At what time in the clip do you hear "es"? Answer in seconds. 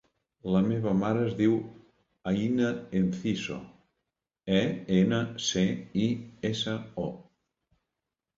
1.25-1.33